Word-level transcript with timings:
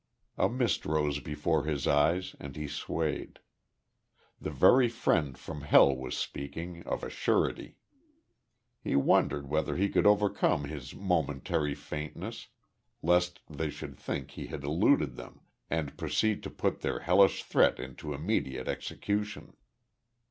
A 0.39 0.49
mist 0.49 0.87
rose 0.87 1.19
before 1.19 1.65
his 1.65 1.85
eyes 1.85 2.35
and 2.39 2.55
he 2.55 2.67
swayed. 2.67 3.37
The 4.39 4.49
very 4.49 4.89
fiend 4.89 5.37
from 5.37 5.61
Hell 5.61 5.95
was 5.95 6.17
speaking, 6.17 6.81
of 6.87 7.03
a 7.03 7.09
surety. 7.11 7.75
He 8.83 8.95
wondered 8.95 9.47
whether 9.47 9.77
he 9.77 9.89
could 9.89 10.07
overcome 10.07 10.63
his 10.63 10.95
momentary 10.95 11.75
faintness, 11.75 12.47
lest 13.03 13.41
they 13.47 13.69
should 13.69 13.95
think 13.95 14.31
he 14.31 14.47
had 14.47 14.63
eluded 14.63 15.17
them, 15.17 15.41
and 15.69 15.95
proceed 15.99 16.41
to 16.41 16.49
put 16.49 16.81
their 16.81 17.01
hellish 17.01 17.43
threat 17.43 17.79
into 17.79 18.11
immediate 18.15 18.67
execution. 18.67 19.55